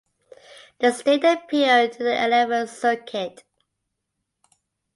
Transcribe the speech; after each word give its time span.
The 0.79 0.93
state 0.93 1.23
appealed 1.23 1.91
to 1.91 2.03
the 2.03 2.19
Eleventh 2.25 2.71
Circuit. 2.71 3.43